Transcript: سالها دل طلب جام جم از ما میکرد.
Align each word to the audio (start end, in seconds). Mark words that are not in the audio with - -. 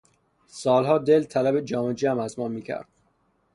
سالها 0.47 0.97
دل 0.97 1.23
طلب 1.23 1.59
جام 1.59 1.93
جم 1.93 2.19
از 2.19 2.39
ما 2.39 2.47
میکرد. 2.47 2.87